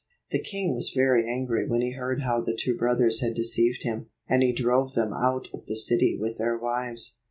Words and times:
The 0.31 0.41
king 0.41 0.73
was 0.73 0.89
very 0.89 1.29
angry 1.29 1.67
when 1.67 1.81
he 1.81 1.91
heard 1.91 2.23
how 2.23 2.41
the 2.41 2.57
two 2.59 2.75
brothers 2.75 3.21
had 3.21 3.35
deceived 3.35 3.83
him, 3.83 4.07
and 4.27 4.41
he 4.41 4.51
drove 4.51 4.95
them 4.95 5.13
out 5.13 5.47
of 5.53 5.67
the 5.67 5.75
city 5.77 6.17
with 6.19 6.39
their 6.39 6.57
wives. 6.57 7.19